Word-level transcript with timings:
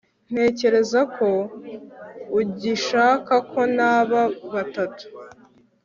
ntekereza 0.31 0.99
ko 1.15 1.29
ugishaka 2.39 3.33
ko 3.51 3.59
naba 3.77 4.21
batatu 4.53 5.03